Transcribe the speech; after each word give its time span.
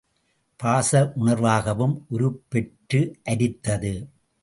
பாசவுணர்வாகவும் 0.59 1.95
உருப்பெற்று 2.09 3.01
அரித்தது. 3.23 3.93